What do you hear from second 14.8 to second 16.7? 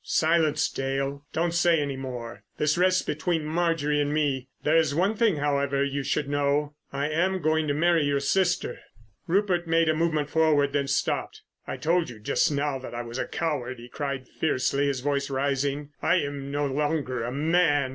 his voice rising. "I am no